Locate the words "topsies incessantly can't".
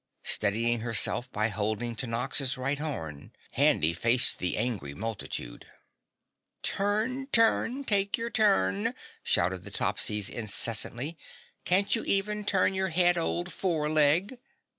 9.69-11.95